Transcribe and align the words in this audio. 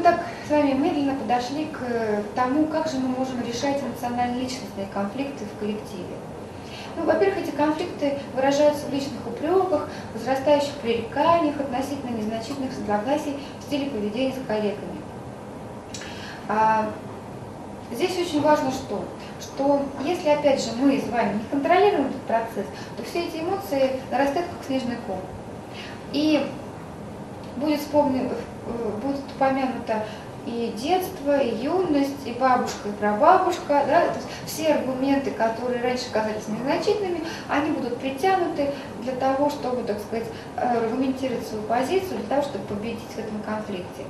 мы 0.00 0.04
так 0.04 0.20
с 0.46 0.50
вами 0.50 0.72
медленно 0.72 1.14
подошли 1.14 1.66
к 1.66 2.24
тому, 2.34 2.66
как 2.66 2.88
же 2.88 2.98
мы 2.98 3.08
можем 3.08 3.42
решать 3.46 3.82
эмоционально-личностные 3.82 4.86
конфликты 4.94 5.44
в 5.44 5.60
коллективе. 5.60 6.16
Ну, 6.96 7.04
во-первых, 7.04 7.38
эти 7.38 7.50
конфликты 7.50 8.18
выражаются 8.34 8.86
в 8.86 8.92
личных 8.92 9.26
упреках, 9.26 9.90
возрастающих 10.14 10.72
пререканиях 10.76 11.60
относительно 11.60 12.16
незначительных 12.16 12.72
согласий 12.72 13.36
в 13.60 13.62
стиле 13.64 13.90
поведения 13.90 14.32
с 14.32 14.46
коллегами. 14.46 15.02
А, 16.48 16.90
здесь 17.92 18.18
очень 18.18 18.40
важно 18.40 18.70
что? 18.70 19.04
Что 19.38 19.82
если, 20.02 20.30
опять 20.30 20.64
же, 20.64 20.72
мы 20.72 20.98
с 20.98 21.08
вами 21.08 21.34
не 21.34 21.44
контролируем 21.50 22.06
этот 22.06 22.22
процесс, 22.22 22.66
то 22.96 23.02
все 23.04 23.26
эти 23.26 23.36
эмоции 23.36 24.00
нарастают 24.10 24.48
как 24.48 24.66
снежный 24.66 24.96
ком. 25.06 25.20
И 26.12 26.46
будет, 27.56 27.80
вспомнен, 27.80 28.28
э, 28.28 28.90
будет 29.02 29.20
упомянуто 29.36 30.04
и 30.46 30.72
детство, 30.76 31.38
и 31.38 31.54
юность, 31.56 32.26
и 32.26 32.32
бабушка, 32.32 32.88
и 32.88 32.92
прабабушка, 32.92 33.84
да, 33.86 34.08
то 34.08 34.14
есть 34.16 34.28
все 34.46 34.74
аргументы, 34.74 35.30
которые 35.30 35.82
раньше 35.82 36.10
казались 36.12 36.48
незначительными, 36.48 37.20
они 37.48 37.72
будут 37.72 37.98
притянуты 37.98 38.70
для 39.02 39.12
того, 39.12 39.50
чтобы, 39.50 39.82
так 39.82 39.98
сказать, 40.00 40.26
аргументировать 40.56 41.46
свою 41.46 41.62
позицию, 41.64 42.20
для 42.20 42.28
того, 42.28 42.42
чтобы 42.42 42.64
победить 42.64 43.10
в 43.14 43.18
этом 43.18 43.40
конфликте. 43.42 44.04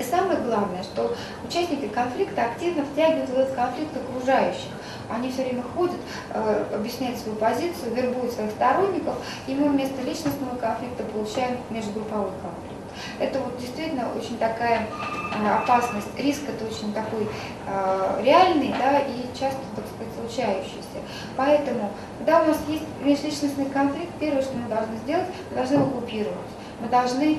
И 0.00 0.02
самое 0.02 0.40
главное, 0.40 0.82
что 0.82 1.14
участники 1.46 1.86
конфликта 1.88 2.46
активно 2.46 2.84
втягивают 2.86 3.28
в 3.28 3.38
этот 3.38 3.54
конфликт 3.54 3.94
окружающих. 3.94 4.70
Они 5.10 5.30
все 5.30 5.44
время 5.44 5.62
ходят, 5.62 6.00
э, 6.32 6.64
объясняют 6.74 7.18
свою 7.18 7.36
позицию, 7.36 7.94
вербуют 7.94 8.32
своих 8.32 8.50
сторонников, 8.52 9.16
и 9.46 9.54
мы 9.54 9.68
вместо 9.68 10.00
личностного 10.00 10.56
конфликта 10.56 11.02
получаем 11.02 11.58
межгрупповой 11.68 12.30
конфликт. 12.30 12.80
Это 13.18 13.40
вот 13.40 13.58
действительно 13.58 14.06
очень 14.16 14.38
такая 14.38 14.86
э, 15.38 15.50
опасность, 15.50 16.08
риск 16.16 16.44
это 16.48 16.64
очень 16.64 16.94
такой 16.94 17.28
э, 17.66 18.22
реальный, 18.24 18.74
да, 18.78 19.00
и 19.00 19.26
часто, 19.38 19.60
так 19.76 19.84
сказать, 19.84 20.14
случающийся. 20.16 21.00
Поэтому, 21.36 21.90
когда 22.16 22.40
у 22.40 22.46
нас 22.46 22.56
есть 22.68 22.84
межличностный 23.02 23.66
конфликт, 23.66 24.12
первое, 24.18 24.40
что 24.40 24.56
мы 24.56 24.66
должны 24.66 24.96
сделать, 25.04 25.26
мы 25.50 25.56
должны 25.56 25.74
его 25.74 25.86
купировать. 25.90 26.38
Мы 26.80 26.88
должны 26.88 27.38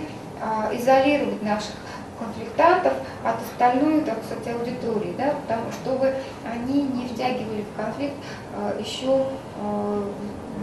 изолировать 0.74 1.44
наших 1.44 1.76
конфликтантов 2.22 2.94
от 3.24 3.36
остальной, 3.42 4.02
так 4.02 4.20
сказать, 4.24 4.48
аудитории, 4.56 5.16
да, 5.18 5.34
потому, 5.42 5.72
чтобы 5.72 6.14
они 6.46 6.84
не 6.84 7.08
втягивали 7.08 7.64
в 7.64 7.76
конфликт 7.76 8.16
э, 8.56 8.80
еще 8.80 9.26
э, 9.58 10.04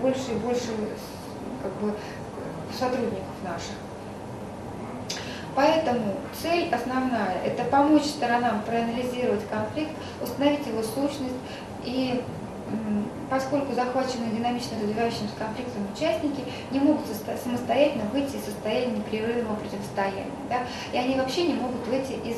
больше 0.00 0.32
и 0.32 0.36
больше 0.36 0.68
как 1.62 1.72
бы, 1.82 1.94
сотрудников 2.72 3.34
наших. 3.42 3.74
Поэтому 5.54 6.14
цель 6.40 6.72
основная– 6.72 7.34
это 7.44 7.64
помочь 7.64 8.04
сторонам 8.04 8.62
проанализировать 8.62 9.48
конфликт, 9.48 9.90
установить 10.22 10.64
его 10.66 10.82
сущность 10.82 11.34
и 11.84 12.22
поскольку 13.30 13.72
захваченные 13.74 14.30
динамично 14.30 14.78
развивающимся 14.80 15.34
конфликтом 15.38 15.83
участники 15.94 16.44
не 16.70 16.80
могут 16.80 17.05
самостоятельно 17.44 18.05
выйти 18.12 18.36
из 18.36 18.44
состояния 18.44 18.97
непрерывного 18.97 19.56
противостояния. 19.56 20.25
Да? 20.48 20.60
И 20.92 20.97
они 20.98 21.16
вообще 21.16 21.48
не 21.48 21.55
могут 21.55 21.86
выйти 21.86 22.12
из 22.25 22.36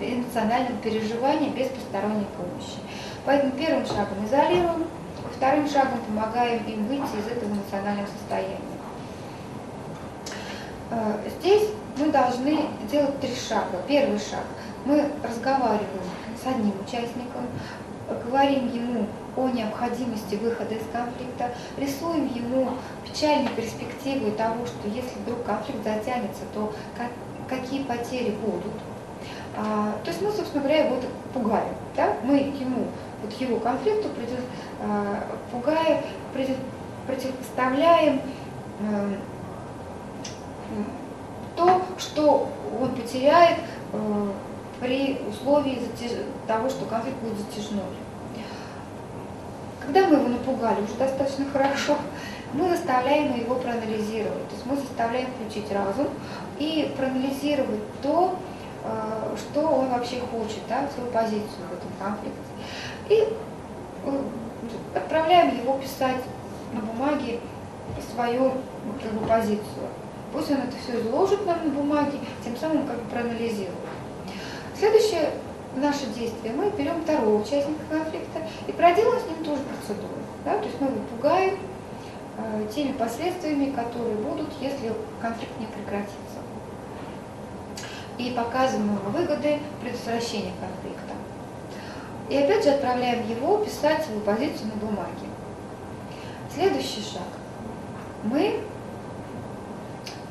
эмоционального 0.00 0.76
переживания 0.82 1.50
без 1.50 1.68
посторонней 1.68 2.26
помощи. 2.36 2.78
Поэтому 3.24 3.52
первым 3.52 3.86
шагом 3.86 4.24
изолируем, 4.26 4.84
вторым 5.36 5.68
шагом 5.68 5.98
помогаем 6.06 6.64
им 6.66 6.86
выйти 6.86 7.16
из 7.20 7.26
этого 7.26 7.50
эмоционального 7.50 8.08
состояния. 8.18 8.58
Э, 10.90 11.16
здесь 11.38 11.68
мы 11.96 12.10
должны 12.10 12.58
делать 12.90 13.20
три 13.20 13.34
шага. 13.34 13.82
Первый 13.86 14.18
шаг. 14.18 14.44
Мы 14.84 15.10
разговариваем 15.22 16.04
с 16.42 16.46
одним 16.46 16.74
участником, 16.86 17.46
говорим 18.24 18.68
ему 18.72 19.06
о 19.36 19.48
необходимости 19.48 20.36
выхода 20.36 20.74
из 20.74 20.82
конфликта, 20.92 21.52
рисуем 21.76 22.26
ему 22.34 22.70
печальные 23.04 23.50
перспективы 23.50 24.30
того, 24.32 24.66
что 24.66 24.88
если 24.88 25.18
вдруг 25.20 25.44
конфликт 25.44 25.82
затянется, 25.84 26.42
то 26.52 26.72
как, 26.96 27.08
какие 27.48 27.82
потери 27.84 28.30
будут. 28.30 28.72
А, 29.56 29.92
то 30.04 30.10
есть 30.10 30.22
мы, 30.22 30.30
собственно 30.30 30.62
говоря, 30.62 30.86
его 30.86 30.96
пугаем. 31.32 31.74
Да? 31.96 32.16
Мы 32.24 32.36
ему, 32.36 32.86
вот 33.22 33.32
его 33.40 33.58
конфликту 33.58 34.08
предо, 34.10 34.40
а, 34.80 35.24
пугаем, 35.50 36.02
предо, 36.32 36.54
противопоставляем 37.06 38.20
а, 38.80 39.10
то, 41.56 41.82
что 41.98 42.48
он 42.80 42.94
потеряет 42.94 43.58
э, 43.92 44.28
при 44.80 45.20
условии 45.28 45.80
того, 46.46 46.68
что 46.68 46.84
конфликт 46.86 47.16
будет 47.18 47.38
затяжной. 47.38 47.84
Когда 49.84 50.06
мы 50.06 50.16
его 50.16 50.28
напугали 50.28 50.82
уже 50.82 50.94
достаточно 50.94 51.44
хорошо, 51.52 51.96
мы 52.52 52.70
заставляем 52.70 53.38
его 53.38 53.56
проанализировать. 53.56 54.48
То 54.48 54.54
есть 54.54 54.66
мы 54.66 54.76
заставляем 54.76 55.28
включить 55.32 55.70
разум 55.72 56.08
и 56.58 56.92
проанализировать 56.96 57.80
то, 58.00 58.36
э, 58.84 59.36
что 59.36 59.60
он 59.60 59.88
вообще 59.88 60.20
хочет, 60.20 60.60
да, 60.68 60.88
свою 60.94 61.10
позицию 61.10 61.68
в 61.70 61.74
этом 61.74 61.90
конфликте. 61.98 62.38
И 63.08 63.28
э, 64.06 64.96
отправляем 64.96 65.58
его 65.58 65.78
писать 65.78 66.22
на 66.72 66.80
бумаге 66.80 67.40
свою 68.14 68.52
как 69.02 69.12
бы, 69.12 69.26
позицию. 69.26 69.88
Пусть 70.32 70.50
он 70.50 70.58
это 70.58 70.76
все 70.82 71.00
изложит 71.00 71.46
нам 71.46 71.64
на 71.64 71.70
бумаге, 71.70 72.18
тем 72.42 72.56
самым 72.56 72.86
как 72.86 72.96
бы 72.96 73.10
проанализирует. 73.10 73.74
Следующее 74.78 75.30
наше 75.76 76.06
действие. 76.06 76.52
Мы 76.54 76.70
берем 76.70 77.02
второго 77.02 77.42
участника 77.42 77.82
конфликта 77.90 78.40
и 78.66 78.72
проделаем 78.72 79.20
с 79.20 79.24
ним 79.24 79.44
тоже 79.44 79.62
процедуру. 79.62 80.14
Да? 80.44 80.58
То 80.58 80.64
есть 80.64 80.80
мы 80.80 80.88
его 80.88 81.00
пугаем 81.10 81.58
э, 82.38 82.66
теми 82.74 82.92
последствиями, 82.92 83.70
которые 83.70 84.16
будут, 84.16 84.48
если 84.60 84.92
конфликт 85.20 85.58
не 85.58 85.66
прекратится. 85.66 86.14
И 88.18 88.30
показываем 88.30 88.86
ему 88.86 89.10
выгоды 89.10 89.58
предотвращения 89.80 90.52
конфликта. 90.60 91.14
И 92.28 92.36
опять 92.36 92.64
же 92.64 92.70
отправляем 92.70 93.28
его 93.28 93.58
писать 93.58 94.04
свою 94.04 94.20
позицию 94.20 94.70
на 94.74 94.86
бумаге. 94.86 95.28
Следующий 96.54 97.02
шаг. 97.02 97.22
Мы 98.22 98.60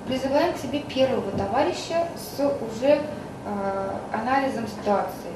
призываем 0.07 0.53
к 0.53 0.57
себе 0.57 0.79
первого 0.79 1.31
товарища 1.31 2.07
с 2.15 2.39
уже 2.39 3.01
анализом 4.11 4.67
ситуации 4.67 5.33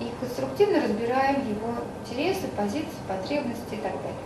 и 0.00 0.10
конструктивно 0.20 0.80
разбираем 0.80 1.36
его 1.48 1.74
интересы, 2.04 2.48
позиции, 2.56 2.88
потребности 3.06 3.74
и 3.74 3.76
так 3.76 3.92
далее. 3.92 4.24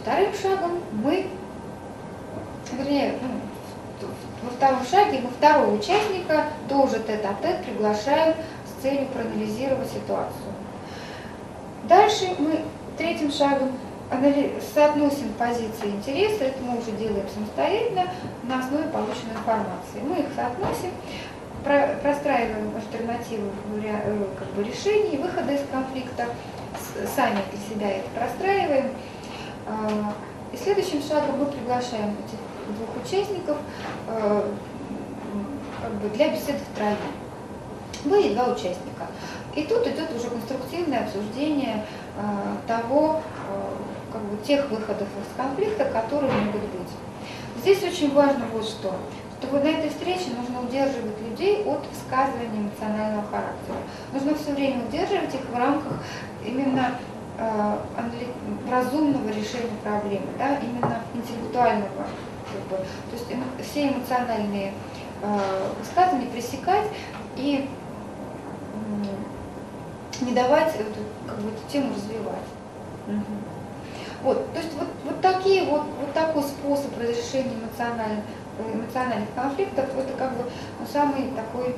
Вторым 0.00 0.34
шагом 0.34 0.80
мы, 0.92 1.26
вернее, 2.72 3.14
ну, 3.22 4.08
во 4.42 4.50
втором 4.50 4.84
шаге 4.84 5.20
мы 5.20 5.30
второго 5.30 5.74
участника 5.74 6.44
тоже 6.68 7.00
тет-а-тет 7.00 7.64
приглашаем 7.64 8.34
с 8.66 8.82
целью 8.82 9.08
проанализировать 9.08 9.88
ситуацию. 9.88 10.52
Дальше 11.84 12.34
мы 12.38 12.60
третьим 12.98 13.32
шагом 13.32 13.72
соотносим 14.74 15.32
позиции 15.38 15.88
и 15.88 15.90
интересы, 15.90 16.44
это 16.44 16.62
мы 16.62 16.78
уже 16.78 16.92
делаем 16.92 17.26
самостоятельно 17.32 18.04
на 18.44 18.60
основе 18.60 18.84
полученной 18.84 19.34
информации. 19.34 20.00
Мы 20.02 20.20
их 20.20 20.26
соотносим, 20.34 20.90
простраиваем 22.02 22.72
альтернативы 22.76 23.48
э, 23.82 24.24
как 24.38 24.48
бы, 24.50 24.62
решений, 24.62 25.16
выхода 25.16 25.52
из 25.52 25.62
конфликта, 25.70 26.26
сами 27.14 27.38
для 27.50 27.60
себя 27.68 27.96
это 27.96 28.08
простраиваем. 28.14 28.90
А, 29.66 30.12
и 30.52 30.56
следующим 30.56 31.02
шагом 31.02 31.38
мы 31.40 31.46
приглашаем 31.46 32.14
этих 32.24 32.38
двух 32.76 33.04
участников 33.04 33.56
э, 34.08 34.50
как 35.82 35.92
бы, 35.94 36.08
для 36.10 36.28
беседы 36.28 36.60
втроем. 36.72 36.96
Были 38.04 38.34
два 38.34 38.44
участника. 38.44 39.06
И 39.56 39.62
тут 39.62 39.86
идет 39.86 40.14
уже 40.14 40.30
конструктивное 40.30 41.04
обсуждение 41.04 41.84
э, 42.16 42.20
того, 42.68 43.22
тех 44.46 44.70
выходов 44.70 45.08
из 45.08 45.36
конфликта, 45.36 45.84
которые 45.86 46.32
могут 46.32 46.62
быть. 46.62 46.88
Здесь 47.58 47.82
очень 47.82 48.14
важно 48.14 48.46
вот 48.52 48.64
что 48.64 48.94
то 49.40 49.48
вот 49.48 49.64
на 49.64 49.68
этой 49.68 49.90
встрече 49.90 50.30
нужно 50.36 50.62
удерживать 50.62 51.20
людей 51.20 51.62
от 51.64 51.84
высказывания 51.86 52.58
эмоционального 52.58 53.22
характера. 53.24 53.76
Нужно 54.12 54.34
все 54.34 54.54
время 54.54 54.86
удерживать 54.86 55.34
их 55.34 55.42
в 55.52 55.56
рамках 55.56 55.92
именно 56.44 56.92
э, 57.38 57.76
разумного 58.70 59.28
решения 59.28 59.76
проблемы, 59.82 60.26
да, 60.38 60.58
именно 60.58 61.00
интеллектуального. 61.14 62.06
Как 62.50 62.62
бы. 62.70 62.76
То 62.76 63.12
есть 63.12 63.70
все 63.70 63.88
эмоциональные 63.88 64.72
э, 65.22 65.38
высказывания 65.80 66.30
пресекать 66.30 66.86
и 67.36 67.68
не 70.22 70.32
давать 70.32 70.74
эту, 70.76 71.00
как 71.26 71.38
бы, 71.38 71.50
тему 71.70 71.92
развивать. 71.94 72.48
Угу. 73.06 73.65
Вот, 74.26 74.52
то 74.52 74.58
есть 74.58 74.72
вот, 74.74 74.88
вот 75.04 75.20
такие 75.20 75.62
вот, 75.66 75.82
вот 76.00 76.12
такой 76.12 76.42
способ 76.42 76.98
разрешения 76.98 77.54
эмоциональных 77.54 78.24
эмоциональных 78.58 79.28
конфликтов, 79.36 79.84
это 79.96 80.12
как 80.18 80.36
бы 80.36 80.42
самый 80.92 81.30
такой 81.30 81.76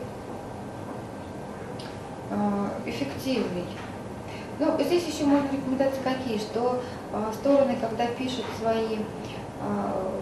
э, 2.30 2.68
эффективный. 2.86 3.66
Ну, 4.58 4.80
здесь 4.80 5.06
еще 5.06 5.24
можно 5.24 5.46
рекомендации 5.52 6.00
какие, 6.02 6.38
что 6.38 6.80
э, 7.12 7.32
стороны, 7.34 7.76
когда 7.78 8.06
пишут 8.06 8.46
свои, 8.58 8.96
э, 8.96 10.20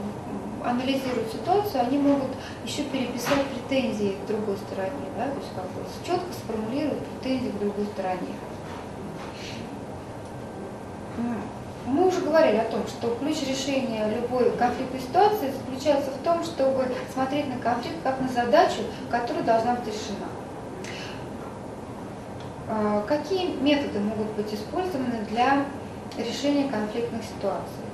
анализируют 0.65 1.31
ситуацию, 1.31 1.83
они 1.83 1.99
могут 1.99 2.31
еще 2.65 2.83
переписать 2.83 3.45
претензии 3.55 4.17
к 4.25 4.27
другой 4.27 4.57
стороне, 4.57 5.07
да, 5.17 5.27
то 5.29 5.39
есть 5.39 5.55
как 5.55 5.67
бы 5.67 5.81
четко 6.05 6.33
сформулировать 6.33 7.05
претензии 7.21 7.51
к 7.51 7.59
другой 7.61 7.87
стороне. 7.87 8.35
Мы 11.87 12.09
уже 12.09 12.21
говорили 12.21 12.57
о 12.57 12.65
том, 12.65 12.85
что 12.89 13.15
ключ 13.15 13.43
решения 13.43 14.09
любой 14.09 14.51
конфликтной 14.57 15.01
ситуации 15.01 15.53
заключается 15.53 16.11
в 16.11 16.19
том, 16.25 16.43
чтобы 16.43 16.89
смотреть 17.13 17.47
на 17.49 17.59
конфликт 17.59 17.97
как 18.03 18.21
на 18.21 18.29
задачу, 18.29 18.83
которая 19.09 19.45
должна 19.45 19.77
быть 19.77 19.87
решена. 19.87 20.27
А, 22.69 23.03
какие 23.07 23.55
методы 23.61 24.01
могут 24.01 24.33
быть 24.33 24.53
использованы 24.53 25.25
для 25.31 25.65
решения 26.19 26.69
конфликтных 26.69 27.23
ситуаций? 27.23 27.87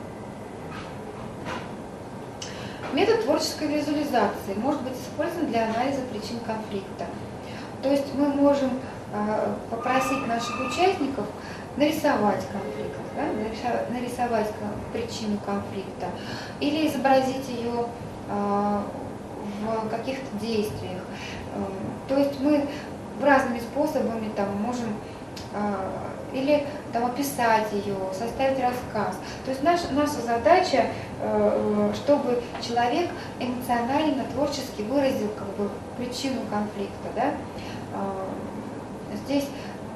Метод 2.94 3.24
творческой 3.24 3.68
визуализации 3.68 4.54
может 4.56 4.80
быть 4.82 4.94
использован 4.94 5.48
для 5.48 5.64
анализа 5.64 6.00
причин 6.10 6.40
конфликта. 6.46 7.06
То 7.82 7.90
есть 7.90 8.14
мы 8.14 8.28
можем 8.28 8.70
а, 9.12 9.54
попросить 9.70 10.26
наших 10.26 10.58
участников 10.60 11.26
нарисовать 11.76 12.46
конфликт, 12.52 12.98
да, 13.16 13.94
нарисовать 13.94 14.50
причину 14.92 15.38
конфликта 15.44 16.08
или 16.60 16.86
изобразить 16.88 17.48
ее 17.48 17.86
а, 18.28 18.84
в 19.62 19.88
каких-то 19.88 20.36
действиях. 20.38 21.02
Эм, 21.54 21.72
то 22.08 22.16
есть 22.16 22.40
мы 22.40 22.66
разными 23.20 23.60
способами 23.60 24.30
там 24.36 24.54
можем 24.56 24.94
а, 25.54 26.12
или 26.32 26.66
там, 26.92 27.06
описать 27.06 27.72
ее, 27.72 27.96
составить 28.18 28.58
рассказ. 28.58 29.16
То 29.44 29.50
есть 29.50 29.62
наш, 29.62 29.80
наша 29.90 30.20
задача, 30.22 30.86
э, 31.20 31.92
чтобы 31.94 32.42
человек 32.66 33.10
эмоционально, 33.38 34.24
творчески 34.32 34.82
выразил 34.82 35.28
как 35.36 35.48
бы, 35.56 35.68
причину 35.98 36.40
конфликта. 36.50 37.08
Да? 37.14 37.32
А, 37.94 38.28
здесь 39.26 39.46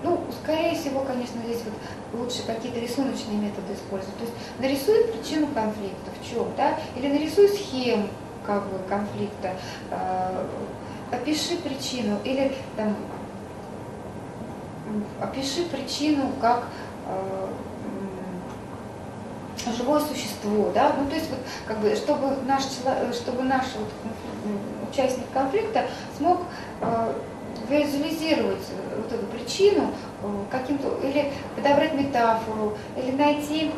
ну, 0.06 0.20
скорее 0.42 0.74
всего, 0.76 1.00
конечно, 1.00 1.40
здесь 1.42 1.62
вот 1.64 2.20
лучше 2.20 2.46
какие-то 2.46 2.78
рисуночные 2.78 3.38
методы 3.38 3.74
использовать. 3.74 4.16
То 4.18 4.24
есть 4.24 4.36
нарисуй 4.58 5.04
причину 5.12 5.48
конфликта, 5.48 6.10
в 6.20 6.28
чем, 6.28 6.46
да, 6.56 6.78
или 6.96 7.08
нарисуй 7.08 7.48
схему 7.48 8.08
как 8.46 8.62
бы, 8.68 8.78
конфликта, 8.88 9.56
э, 9.90 10.46
опиши 11.10 11.56
причину, 11.56 12.18
или 12.22 12.54
там, 12.76 12.96
опиши 15.20 15.64
причину 15.64 16.30
как 16.40 16.68
э, 17.08 17.48
живое 19.76 20.00
существо, 20.00 20.70
да, 20.72 20.94
ну 20.96 21.08
то 21.08 21.16
есть 21.16 21.28
вот 21.30 21.40
как 21.66 21.78
бы 21.78 21.94
чтобы 21.96 22.36
наш 22.46 22.62
чтобы 23.12 23.42
наш 23.42 23.64
вот, 23.74 23.88
участник 24.88 25.26
конфликта 25.32 25.86
смог 26.16 26.42
э, 26.80 27.12
визуализировать 27.68 28.64
вот 28.96 29.12
эту 29.12 29.26
причину 29.26 29.90
э, 30.22 30.26
каким-то, 30.50 30.98
или 31.02 31.32
подобрать 31.54 31.94
метафору, 31.94 32.76
или 32.96 33.12
найти 33.12 33.70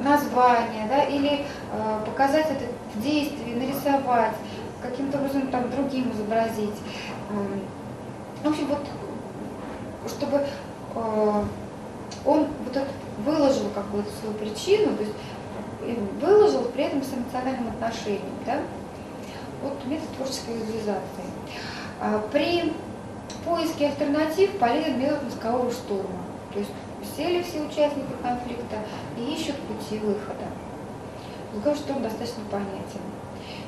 название, 0.00 0.86
да, 0.88 1.02
или 1.04 1.44
э, 1.72 2.00
показать 2.04 2.46
это 2.46 2.64
в 2.94 3.02
действии, 3.02 3.54
нарисовать, 3.54 4.34
каким-то 4.82 5.18
образом 5.18 5.48
там 5.48 5.70
другим 5.70 6.12
изобразить. 6.12 6.74
В 8.42 8.48
общем, 8.48 8.66
вот, 8.66 8.86
чтобы 10.08 10.44
э, 10.94 11.42
он 12.24 12.46
вот 12.64 12.76
это 12.76 12.88
выложил 13.24 13.70
какую-то 13.74 14.10
свою 14.20 14.34
причину, 14.34 14.96
то 14.96 15.02
есть 15.02 15.14
выложил 16.20 16.62
при 16.74 16.84
этом 16.84 17.02
с 17.02 17.12
эмоциональным 17.12 17.68
отношением, 17.68 18.22
да, 18.44 18.58
вот 19.62 19.84
метод 19.86 20.08
творческой 20.16 20.54
визуализации. 20.54 21.24
А, 22.00 22.22
при 22.30 22.72
поиске 23.44 23.86
альтернатив 23.86 24.58
полезен 24.58 24.98
метод 24.98 25.24
мозгового 25.24 25.70
штурма. 25.70 26.24
То 26.52 26.58
есть 26.58 26.70
сели 27.16 27.42
все 27.42 27.60
участники 27.60 28.12
конфликта 28.22 28.76
и 29.16 29.34
ищут 29.34 29.56
пути 29.62 29.98
выхода. 29.98 30.46
Мозговой 31.54 31.76
штурм 31.76 32.02
достаточно 32.02 32.44
понятен. 32.50 33.00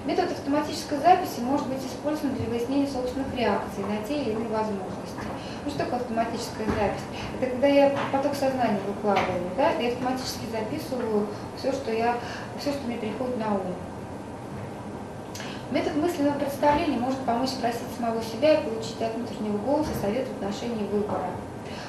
Метод 0.05 0.31
автоматической 0.31 0.99
записи 0.99 1.41
может 1.41 1.67
быть 1.67 1.85
использован 1.85 2.35
для 2.35 2.47
выяснения 2.47 2.87
собственных 2.87 3.35
реакций 3.35 3.85
на 3.85 4.07
те 4.07 4.23
или 4.23 4.31
иные 4.31 4.49
возможности. 4.49 5.27
Ну 5.65 5.71
что 5.71 5.81
такое 5.81 6.01
автоматическая 6.01 6.67
запись? 6.67 7.05
Это 7.41 7.51
когда 7.51 7.67
я 7.67 7.97
поток 8.13 8.35
сознания 8.35 8.81
выкладываю, 8.87 9.51
да, 9.57 9.73
и 9.73 9.89
автоматически 9.89 10.47
записываю 10.53 11.27
все, 11.59 11.73
что 11.73 11.93
я, 11.93 12.17
все, 12.61 12.73
что 12.73 12.87
мне 12.87 12.97
приходит 12.97 13.39
на 13.39 13.55
ум. 13.55 13.75
Метод 15.70 15.97
мысленного 15.97 16.38
представления 16.38 16.97
может 16.97 17.19
помочь 17.20 17.50
спросить 17.50 17.82
самого 17.99 18.23
себя 18.23 18.55
и 18.55 18.65
получить 18.65 19.03
от 19.03 19.15
внутреннего 19.15 19.59
голоса 19.59 19.91
совет 20.00 20.26
в 20.26 20.43
отношении 20.43 20.87
выбора. 20.87 21.29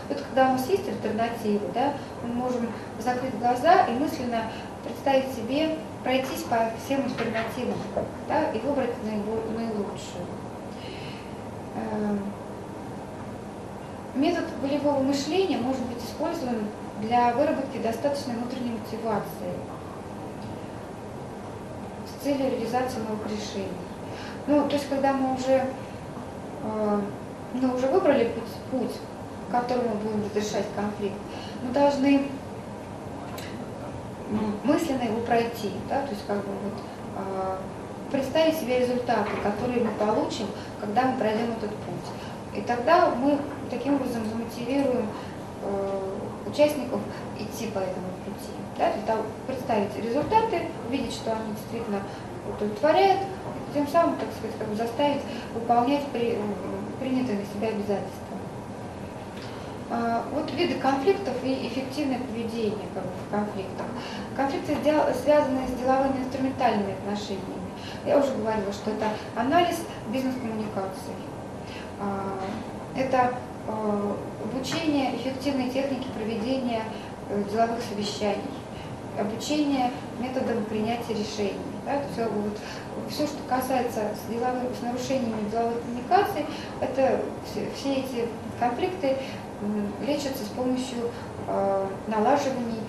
Вот 0.09 0.19
когда 0.19 0.49
у 0.49 0.53
нас 0.53 0.67
есть 0.67 0.85
альтернативы, 0.89 1.61
да, 1.73 1.93
мы 2.21 2.33
можем 2.33 2.67
закрыть 2.99 3.37
глаза 3.39 3.85
и 3.85 3.91
мысленно 3.91 4.51
представить 4.83 5.33
себе, 5.33 5.77
пройтись 6.03 6.43
по 6.49 6.71
всем 6.83 7.05
альтернативам 7.05 7.77
да, 8.27 8.51
и 8.51 8.59
выбрать 8.59 8.95
наилучшую. 9.05 10.25
Эм, 11.75 12.19
метод 14.13 14.43
волевого 14.61 14.99
мышления 14.99 15.57
может 15.57 15.85
быть 15.85 16.03
использован 16.03 16.67
для 17.01 17.31
выработки 17.31 17.77
достаточной 17.77 18.35
внутренней 18.35 18.71
мотивации 18.71 19.53
с 22.19 22.23
целью 22.23 22.51
реализации 22.51 22.99
новых 22.99 23.25
решений. 23.25 23.67
Ну, 24.47 24.67
то 24.67 24.73
есть, 24.75 24.89
когда 24.89 25.13
мы 25.13 25.35
уже, 25.35 25.65
э, 26.63 27.01
мы 27.53 27.75
уже 27.75 27.87
выбрали 27.87 28.25
путь, 28.25 28.81
путь, 28.81 28.95
которому 29.51 29.95
будем 29.95 30.25
разрешать 30.25 30.65
конфликт, 30.75 31.15
мы 31.63 31.73
должны 31.73 32.27
мысленно 34.63 35.03
его 35.03 35.21
пройти, 35.21 35.71
да, 35.89 36.01
то 36.01 36.09
есть 36.09 36.25
как 36.27 36.37
бы 36.37 36.51
вот, 36.63 36.73
э, 37.17 37.57
представить 38.11 38.57
себе 38.57 38.79
результаты, 38.79 39.31
которые 39.43 39.83
мы 39.83 39.91
получим, 39.91 40.47
когда 40.79 41.03
мы 41.03 41.17
пройдем 41.17 41.51
этот 41.51 41.71
путь. 41.71 42.55
И 42.55 42.61
тогда 42.61 43.11
мы 43.11 43.37
таким 43.69 43.95
образом 43.95 44.23
замотивируем 44.29 45.07
э, 45.63 46.49
участников 46.49 46.99
идти 47.37 47.67
по 47.67 47.79
этому 47.79 48.07
пути. 48.25 48.58
Да, 48.79 48.89
то 48.91 49.17
есть, 49.17 49.27
представить 49.45 49.95
результаты, 50.03 50.61
увидеть, 50.87 51.13
что 51.13 51.33
они 51.33 51.53
действительно 51.53 52.01
удовлетворяют, 52.47 53.19
тем 53.73 53.85
самым, 53.89 54.15
так 54.15 54.29
сказать, 54.37 54.57
как 54.57 54.67
бы 54.69 54.75
заставить 54.75 55.21
выполнять 55.53 56.05
при, 56.07 56.37
принятые 56.99 57.39
на 57.39 57.45
себя 57.45 57.75
обязательства. 57.75 58.37
А, 59.91 60.23
вот 60.33 60.49
виды 60.53 60.75
конфликтов 60.75 61.33
и 61.43 61.67
эффективное 61.67 62.19
поведение 62.19 62.87
как 62.93 63.03
бы, 63.03 63.09
в 63.27 63.31
конфликтах. 63.31 63.85
Конфликты 64.37 64.77
связаны 65.23 65.67
с 65.67 65.71
деловыми 65.79 66.23
инструментальными 66.23 66.93
отношениями. 66.93 67.59
Я 68.05 68.17
уже 68.17 68.33
говорила, 68.33 68.71
что 68.71 68.91
это 68.91 69.09
анализ 69.35 69.81
бизнес-коммуникаций. 70.07 71.15
А, 71.99 72.39
это 72.95 73.33
а, 73.67 74.15
обучение 74.43 75.17
эффективной 75.17 75.69
техники 75.69 76.07
проведения 76.15 76.83
э, 77.29 77.43
деловых 77.51 77.79
совещаний, 77.81 78.41
обучение 79.19 79.91
методам 80.19 80.63
принятия 80.65 81.13
решений. 81.13 81.59
Да, 81.85 82.01
все, 82.11 82.27
вот, 82.29 82.57
все, 83.09 83.25
что 83.25 83.37
касается 83.47 84.01
с, 84.15 84.31
деловым, 84.31 84.73
с 84.77 84.81
нарушениями 84.81 85.49
деловой 85.49 85.79
коммуникации, 85.81 86.45
это 86.81 87.21
все, 87.45 87.67
все 87.75 87.93
эти 87.95 88.27
конфликты 88.59 89.17
лечатся 90.05 90.43
с 90.43 90.49
помощью 90.49 91.11
э, 91.47 91.85
налаживаний 92.07 92.81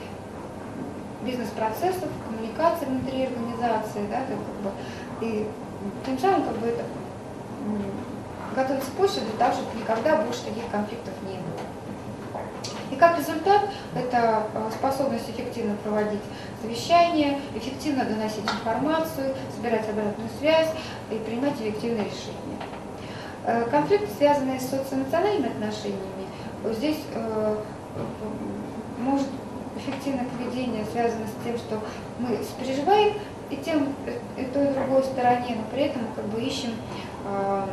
бизнес-процессов, 1.25 2.09
коммуникации 2.27 2.87
внутри 2.87 3.25
организации, 3.25 4.07
да, 4.11 4.21
как 4.21 4.39
бы, 4.63 4.71
и 5.21 5.49
тем 6.05 6.19
самым 6.19 6.45
как 6.45 6.57
бы 6.59 6.67
это 6.69 6.85
готовится 8.55 8.91
почва 8.93 9.23
для 9.23 9.39
того, 9.39 9.53
чтобы 9.53 9.79
никогда 9.79 10.17
больше 10.17 10.45
таких 10.45 10.69
конфликтов 10.71 11.15
не 11.23 11.35
было. 11.37 11.70
Как 13.01 13.19
результат, 13.19 13.63
это 13.97 14.47
э, 14.53 14.71
способность 14.73 15.29
эффективно 15.31 15.75
проводить 15.83 16.21
совещания, 16.63 17.41
эффективно 17.57 18.05
доносить 18.05 18.45
информацию, 18.45 19.35
собирать 19.57 19.89
обратную 19.89 20.29
связь 20.39 20.69
и 21.11 21.15
принимать 21.17 21.55
эффективные 21.55 22.05
решения. 22.05 22.59
Э, 23.47 23.65
конфликты, 23.71 24.07
связанные 24.19 24.61
с 24.61 24.69
социоэмоциональными 24.69 25.49
отношениями, 25.49 26.21
Здесь 26.65 26.99
э, 27.15 27.57
может 28.99 29.27
эффективное 29.77 30.27
поведение 30.27 30.85
связано 30.85 31.25
с 31.27 31.45
тем, 31.45 31.57
что 31.57 31.81
мы 32.19 32.39
переживаем 32.63 33.15
и 33.49 33.57
тем, 33.57 33.95
и 34.37 34.45
той, 34.45 34.69
и 34.69 34.75
другой 34.75 35.03
стороне, 35.05 35.57
но 35.57 35.63
при 35.73 35.85
этом 35.85 36.03
как 36.15 36.27
бы 36.27 36.41
ищем 36.43 36.73
э, 37.25 37.67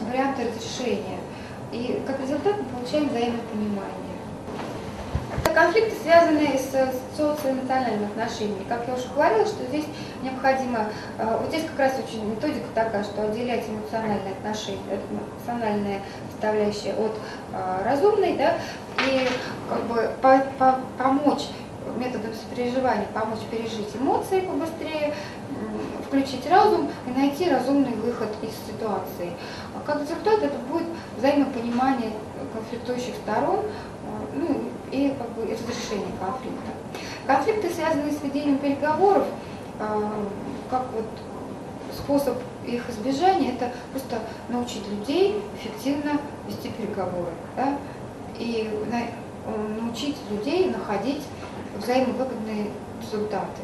варианты 0.00 0.48
разрешения. 0.48 1.20
И 1.70 2.02
как 2.04 2.20
результат 2.20 2.56
мы 2.58 2.64
получаем 2.76 3.08
взаимное 3.08 3.40
понимание. 3.52 4.13
Конфликты 5.54 5.94
связаны 6.02 6.58
с 6.58 7.16
социоэмоциональными 7.16 8.06
отношениями. 8.06 8.64
Как 8.68 8.88
я 8.88 8.94
уже 8.94 9.06
говорила, 9.14 9.46
что 9.46 9.64
здесь 9.66 9.84
необходимо, 10.20 10.86
э, 11.16 11.38
вот 11.40 11.48
здесь 11.48 11.64
как 11.70 11.78
раз 11.78 11.92
очень 12.04 12.28
методика 12.28 12.66
такая, 12.74 13.04
что 13.04 13.22
отделять 13.22 13.62
эмоциональные 13.68 14.32
отношения, 14.32 14.80
эмоциональная 15.12 16.00
составляющая 16.32 16.94
от 16.94 17.12
э, 17.52 17.82
разумной, 17.84 18.36
да, 18.36 18.54
и 19.06 19.28
как 19.68 19.82
бы 19.84 20.10
по, 20.20 20.44
по, 20.58 20.80
помочь 20.98 21.46
методом 21.98 22.32
сопереживания, 22.34 23.06
помочь 23.14 23.40
пережить 23.48 23.94
эмоции 23.94 24.40
побыстрее, 24.40 25.14
включить 26.06 26.50
разум 26.50 26.90
и 27.06 27.10
найти 27.10 27.48
разумный 27.48 27.94
выход 27.94 28.28
из 28.42 28.54
ситуации. 28.66 29.32
Как 29.86 30.00
результат 30.00 30.42
это 30.42 30.58
будет 30.70 30.88
взаимопонимание 31.16 32.10
конфликтующих 32.52 33.14
сторон, 33.22 33.60
э, 33.60 33.93
ну, 34.34 34.62
и 34.90 35.14
как 35.18 35.30
бы, 35.30 35.42
разрешение 35.42 36.12
конфликта. 36.20 36.72
Конфликты, 37.26 37.70
связанные 37.70 38.12
с 38.12 38.22
ведением 38.22 38.58
переговоров, 38.58 39.26
э, 39.78 40.10
как 40.70 40.86
вот 40.92 41.06
способ 41.92 42.36
их 42.66 42.88
избежания, 42.90 43.52
это 43.52 43.72
просто 43.92 44.20
научить 44.48 44.86
людей 44.88 45.42
эффективно 45.56 46.20
вести 46.46 46.70
переговоры. 46.70 47.32
Да? 47.56 47.78
И 48.38 48.70
э, 48.92 49.80
научить 49.80 50.16
людей 50.30 50.70
находить 50.70 51.22
взаимовыгодные 51.78 52.70
результаты. 53.00 53.62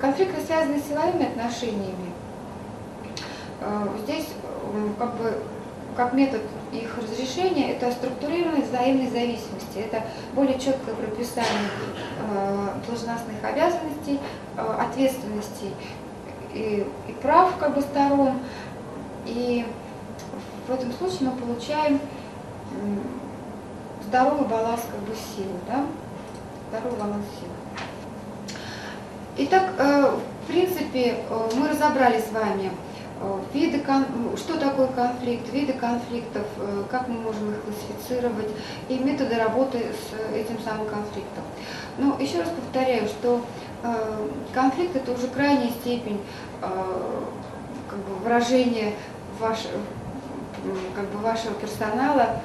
Конфликты, 0.00 0.40
связанные 0.44 0.80
с 0.80 0.88
силовыми 0.88 1.26
отношениями, 1.26 2.12
э, 3.60 3.88
здесь 4.04 4.26
как 4.98 5.16
бы 5.16 5.38
как 5.96 6.12
метод 6.12 6.42
их 6.72 6.96
разрешения, 6.98 7.72
это 7.72 7.92
структурированность 7.92 8.68
взаимной 8.68 9.08
зависимости, 9.08 9.78
это 9.78 10.02
более 10.34 10.58
четкое 10.58 10.94
прописание 10.94 11.70
э, 12.20 12.68
должностных 12.86 13.42
обязанностей, 13.42 14.18
э, 14.56 14.76
ответственностей 14.80 15.74
и, 16.52 16.86
и 17.08 17.12
прав 17.22 17.56
как 17.58 17.74
бы 17.74 17.80
сторон. 17.80 18.38
И 19.26 19.64
в 20.66 20.72
этом 20.72 20.92
случае 20.92 21.30
мы 21.30 21.36
получаем 21.36 22.00
здоровый 24.06 24.46
баланс 24.46 24.80
как 24.90 25.00
бы 25.00 25.14
сил, 25.14 25.46
да? 25.68 25.84
здоровый 26.70 26.98
баланс 26.98 27.24
сил. 27.38 27.48
Итак, 29.36 29.70
э, 29.78 30.16
в 30.42 30.46
принципе, 30.46 31.16
мы 31.56 31.68
разобрали 31.68 32.20
с 32.20 32.30
вами 32.32 32.70
виды, 33.52 33.82
что 34.36 34.58
такое 34.58 34.88
конфликт, 34.88 35.52
виды 35.52 35.72
конфликтов, 35.74 36.46
э, 36.58 36.84
как 36.90 37.08
мы 37.08 37.20
можем 37.20 37.50
их 37.50 37.60
классифицировать 37.62 38.50
и 38.88 38.98
методы 38.98 39.36
работы 39.36 39.78
с 39.78 40.34
этим 40.34 40.58
самым 40.60 40.86
конфликтом. 40.86 41.44
Но 41.98 42.16
еще 42.18 42.40
раз 42.40 42.48
повторяю, 42.48 43.06
что 43.06 43.40
э, 43.82 44.28
конфликт 44.52 44.96
это 44.96 45.12
уже 45.12 45.28
крайняя 45.28 45.70
степень 45.70 46.20
как 46.60 47.98
бы, 47.98 48.14
выражения 48.22 48.94
ваш, 49.38 49.58
как 50.94 51.04
бы 51.10 51.18
вашего 51.18 51.54
персонала, 51.54 52.40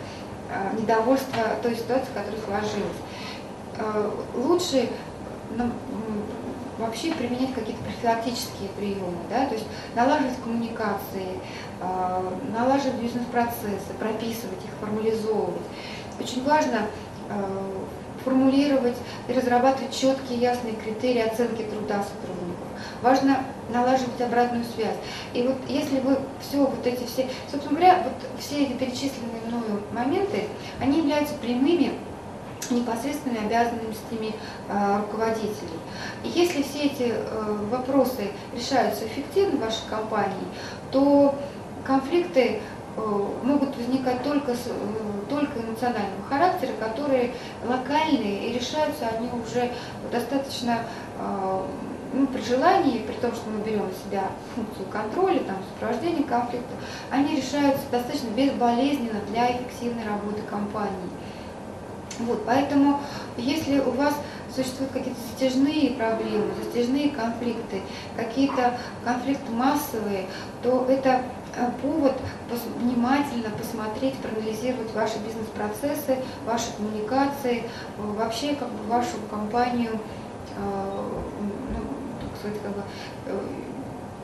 недовольства 0.77 1.43
той 1.61 1.75
ситуации, 1.75 2.09
которая 2.13 2.41
сложилась. 2.41 2.97
Лучше 4.35 4.89
вообще 6.79 7.11
применять 7.11 7.53
какие-то 7.53 7.83
профилактические 7.83 8.69
приемы, 8.77 9.17
да, 9.29 9.45
то 9.45 9.53
есть 9.53 9.67
налаживать 9.95 10.37
коммуникации, 10.41 11.39
э, 11.81 12.29
налаживать 12.53 12.95
бизнес-процессы, 12.95 13.93
прописывать 13.99 14.63
их, 14.63 14.71
формализовывать. 14.79 15.61
Очень 16.19 16.43
важно 16.43 16.87
э, 17.29 17.69
формулировать 18.23 18.95
и 19.27 19.33
разрабатывать 19.33 19.95
четкие 19.95 20.39
ясные 20.39 20.73
критерии 20.73 21.21
оценки 21.21 21.63
труда 21.63 22.03
сотрудников. 22.03 22.67
Важно 23.01 23.39
налаживать 23.69 24.19
обратную 24.21 24.65
связь. 24.65 24.95
И 25.33 25.43
вот 25.43 25.57
если 25.67 25.99
вы 25.99 26.17
все 26.41 26.57
вот 26.57 26.85
эти 26.85 27.05
все, 27.05 27.27
собственно 27.49 27.77
говоря, 27.77 28.03
вот 28.03 28.13
все 28.39 28.63
эти 28.63 28.73
перечисленные 28.73 29.41
мною 29.47 29.81
моменты, 29.91 30.45
они 30.79 30.99
являются 30.99 31.35
прямыми 31.35 31.93
непосредственными 32.71 33.45
обязанностями 33.45 34.33
э, 34.67 34.97
руководителей. 34.97 35.79
И 36.23 36.29
если 36.29 36.61
все 36.63 36.83
эти 36.83 37.13
э, 37.13 37.57
вопросы 37.69 38.31
решаются 38.55 39.05
эффективно 39.05 39.57
в 39.57 39.61
вашей 39.61 39.87
компании, 39.89 40.47
то 40.91 41.35
конфликты 41.85 42.59
э, 42.95 43.25
могут 43.43 43.75
возникать 43.77 44.23
только, 44.23 44.55
только 45.29 45.59
эмоционального 45.59 46.23
характера, 46.29 46.71
которые 46.79 47.31
локальные 47.65 48.49
и 48.49 48.53
решаются 48.53 49.07
они 49.07 49.29
уже 49.41 49.71
достаточно 50.11 50.79
ну, 52.11 52.25
при 52.27 52.41
желании, 52.41 53.05
при 53.05 53.13
том, 53.13 53.31
что 53.33 53.49
мы 53.49 53.61
берем 53.61 53.87
на 53.87 53.93
себя 53.93 54.23
функцию 54.55 54.87
контроля, 54.91 55.39
там, 55.41 55.57
сопровождения 55.73 56.23
конфликта, 56.23 56.73
они 57.11 57.35
решаются 57.35 57.83
достаточно 57.91 58.29
безболезненно 58.29 59.19
для 59.29 59.51
эффективной 59.51 60.05
работы 60.05 60.41
компании. 60.49 61.09
Вот, 62.19 62.45
поэтому, 62.45 62.99
если 63.37 63.79
у 63.79 63.91
вас 63.91 64.13
существуют 64.53 64.91
какие-то 64.91 65.19
затяжные 65.31 65.91
проблемы, 65.91 66.47
затяжные 66.63 67.09
конфликты, 67.11 67.81
какие-то 68.15 68.77
конфликты 69.03 69.51
массовые, 69.51 70.25
то 70.61 70.85
это 70.89 71.21
э, 71.55 71.69
повод 71.81 72.13
внимательно 72.79 73.49
посмотреть, 73.51 74.15
проанализировать 74.15 74.93
ваши 74.93 75.17
бизнес-процессы, 75.19 76.17
ваши 76.45 76.73
коммуникации, 76.75 77.63
э, 77.63 78.01
вообще 78.01 78.55
как 78.55 78.69
бы 78.69 78.83
вашу 78.89 79.17
компанию, 79.29 79.99
э, 80.57 81.09
ну, 81.41 82.27
так 82.27 82.37
сказать, 82.37 82.61
как 82.61 82.75
бы, 82.75 82.83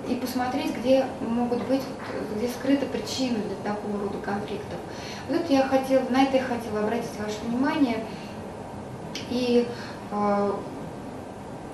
и 0.08 0.16
посмотреть, 0.16 0.76
где 0.78 1.06
могут 1.22 1.64
быть, 1.68 1.82
где 2.36 2.48
скрыты 2.48 2.86
причины 2.86 3.40
для 3.40 3.72
такого 3.72 4.00
рода 4.00 4.18
конфликтов. 4.24 4.78
Вот 5.28 5.38
это 5.38 5.54
я 5.54 5.64
хотела, 5.64 6.04
на 6.10 6.24
это 6.24 6.38
я 6.38 6.44
хотела 6.44 6.80
обратить 6.80 7.20
ваше 7.20 7.40
внимание. 7.48 8.04
И 9.30 9.68
э, 10.12 10.52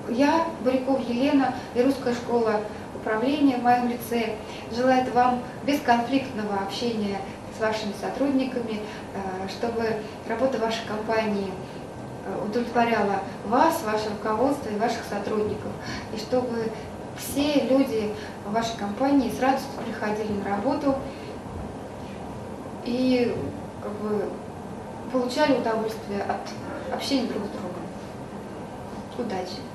я, 0.08 0.46
Буряков 0.64 1.06
Елена 1.08 1.54
и 1.74 1.82
Русская 1.82 2.14
школа 2.14 2.60
управления 2.94 3.56
в 3.56 3.62
моем 3.62 3.88
лице 3.88 4.36
желает 4.74 5.12
вам 5.12 5.42
бесконфликтного 5.66 6.54
общения 6.66 7.18
с 7.56 7.60
вашими 7.60 7.92
сотрудниками, 8.00 8.80
э, 9.14 9.48
чтобы 9.48 9.84
работа 10.28 10.58
вашей 10.58 10.86
компании 10.86 11.52
э, 12.24 12.46
удовлетворяла 12.46 13.20
вас, 13.46 13.82
ваше 13.82 14.08
руководство 14.10 14.70
и 14.70 14.78
ваших 14.78 15.02
сотрудников, 15.08 15.72
и 16.14 16.18
чтобы 16.18 16.70
все 17.22 17.66
люди 17.68 18.12
в 18.46 18.52
вашей 18.52 18.76
компании 18.76 19.30
с 19.30 19.40
радостью 19.40 19.70
приходили 19.84 20.32
на 20.32 20.56
работу 20.56 20.96
и 22.84 23.34
как 23.82 23.92
бы, 23.92 24.28
получали 25.12 25.58
удовольствие 25.58 26.22
от 26.22 26.94
общения 26.94 27.26
друг 27.26 27.44
с 27.44 27.48
другом. 27.48 27.82
Удачи! 29.18 29.71